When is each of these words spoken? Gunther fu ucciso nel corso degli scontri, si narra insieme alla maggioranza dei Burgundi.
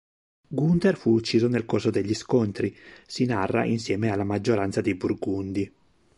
Gunther 0.47 0.97
fu 0.97 1.11
ucciso 1.11 1.47
nel 1.47 1.65
corso 1.65 1.91
degli 1.91 2.15
scontri, 2.15 2.75
si 3.05 3.25
narra 3.25 3.65
insieme 3.65 4.09
alla 4.09 4.23
maggioranza 4.23 4.81
dei 4.81 4.95
Burgundi. 4.95 5.71